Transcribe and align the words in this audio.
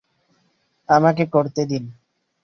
আমাকে 0.89 1.23
করতে 1.25 1.61
দিন। 1.65 1.83